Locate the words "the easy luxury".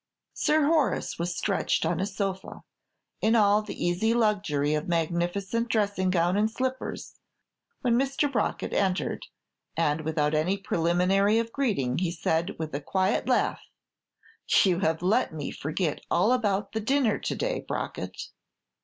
3.61-4.73